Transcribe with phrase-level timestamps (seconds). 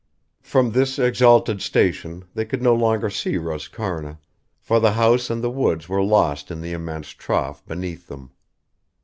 [0.41, 4.17] From this exalted station they could no longer see Roscarna,
[4.59, 8.31] for the house and the woods were lost in the immense trough beneath them.